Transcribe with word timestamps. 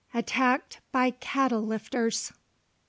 ATTACKED 0.15 0.79
BY 0.91 1.11
CATTLE 1.11 1.61
LIFTERS. 1.61 2.31